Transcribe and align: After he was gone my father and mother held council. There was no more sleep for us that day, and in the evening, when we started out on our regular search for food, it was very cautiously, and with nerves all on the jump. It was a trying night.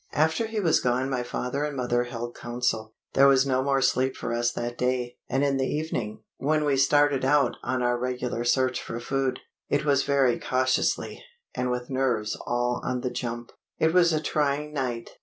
After 0.13 0.47
he 0.47 0.59
was 0.59 0.79
gone 0.79 1.11
my 1.11 1.21
father 1.21 1.63
and 1.63 1.77
mother 1.77 2.05
held 2.05 2.33
council. 2.33 2.95
There 3.13 3.27
was 3.27 3.45
no 3.45 3.61
more 3.63 3.83
sleep 3.83 4.15
for 4.15 4.33
us 4.33 4.51
that 4.53 4.75
day, 4.75 5.19
and 5.29 5.43
in 5.43 5.57
the 5.57 5.67
evening, 5.67 6.23
when 6.37 6.65
we 6.65 6.75
started 6.75 7.23
out 7.23 7.55
on 7.61 7.83
our 7.83 7.99
regular 7.99 8.43
search 8.43 8.81
for 8.81 8.99
food, 8.99 9.41
it 9.69 9.85
was 9.85 10.01
very 10.01 10.39
cautiously, 10.39 11.23
and 11.53 11.69
with 11.69 11.91
nerves 11.91 12.35
all 12.47 12.81
on 12.83 13.01
the 13.01 13.11
jump. 13.11 13.51
It 13.77 13.93
was 13.93 14.11
a 14.11 14.19
trying 14.19 14.73
night. 14.73 15.11